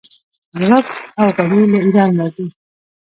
رب 0.69 0.87
او 1.19 1.27
غوړي 1.37 1.61
له 1.73 1.77
ایران 1.85 2.11
راځي. 2.19 2.45